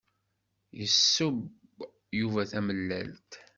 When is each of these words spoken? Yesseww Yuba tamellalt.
Yesseww 0.79 1.37
Yuba 2.19 2.41
tamellalt. 2.51 3.31